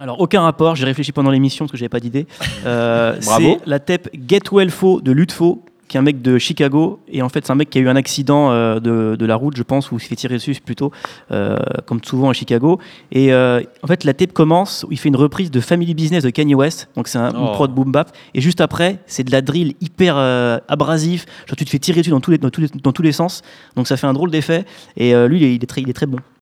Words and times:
Alors, 0.00 0.20
aucun 0.20 0.42
rapport, 0.42 0.76
j'ai 0.76 0.84
réfléchi 0.84 1.10
pendant 1.12 1.30
l'émission 1.30 1.64
parce 1.64 1.72
que 1.72 1.78
j'avais 1.78 1.88
pas 1.88 2.00
d'idée. 2.00 2.26
Euh, 2.66 3.16
c'est 3.20 3.58
la 3.66 3.78
tape 3.78 4.08
Get 4.28 4.40
Well 4.52 4.70
Faux 4.70 5.00
de 5.00 5.12
Lutfo, 5.12 5.62
qui 5.86 5.96
est 5.96 6.00
un 6.00 6.02
mec 6.02 6.20
de 6.20 6.36
Chicago. 6.38 6.98
Et 7.08 7.22
en 7.22 7.28
fait, 7.28 7.46
c'est 7.46 7.52
un 7.52 7.54
mec 7.54 7.70
qui 7.70 7.78
a 7.78 7.80
eu 7.80 7.88
un 7.88 7.96
accident 7.96 8.50
euh, 8.50 8.78
de, 8.80 9.16
de 9.16 9.26
la 9.26 9.36
route, 9.36 9.56
je 9.56 9.62
pense, 9.62 9.90
ou 9.90 9.96
il 9.96 10.00
s'est 10.00 10.08
fait 10.08 10.16
tirer 10.16 10.34
dessus 10.34 10.54
plutôt, 10.62 10.90
euh, 11.30 11.56
comme 11.86 12.02
souvent 12.04 12.28
à 12.30 12.32
Chicago. 12.34 12.78
Et 13.12 13.32
en 13.32 13.86
fait, 13.86 14.04
la 14.04 14.12
tape 14.12 14.32
commence 14.32 14.84
où 14.86 14.92
il 14.92 14.98
fait 14.98 15.08
une 15.08 15.16
reprise 15.16 15.50
de 15.50 15.60
Family 15.60 15.94
Business 15.94 16.24
de 16.24 16.30
Kanye 16.30 16.54
West. 16.54 16.88
Donc, 16.96 17.08
c'est 17.08 17.18
un 17.18 17.30
une 17.30 17.36
Oh. 17.38 17.52
prod 17.52 17.72
boom 17.72 17.90
bap. 17.92 18.10
Et 18.34 18.40
juste 18.40 18.60
après, 18.60 18.98
c'est 19.06 19.24
de 19.24 19.30
la 19.32 19.40
drill 19.40 19.74
hyper 19.80 20.16
abrasif. 20.68 21.24
Genre, 21.46 21.56
tu 21.56 21.64
te 21.64 21.70
fais 21.70 21.78
tirer 21.78 22.00
dessus 22.00 22.10
dans 22.10 22.20
tous 22.20 22.32
les, 22.32 22.38
dans 22.38 22.50
tous 22.50 22.70
dans 22.82 22.92
tous 22.92 23.02
les 23.02 23.12
sens. 23.12 23.42
Donc, 23.76 23.86
ça 23.88 23.96
fait 23.96 24.06
un 24.06 24.12
drôle 24.14 24.30
d'effet. 24.30 24.64
Et 24.96 25.14
lui, 25.28 25.54
il 25.54 25.62
est 25.62 25.66
très, 25.66 25.80
il 25.80 25.88
est 25.88 25.94
très 25.94 26.06
bon. 26.06 26.18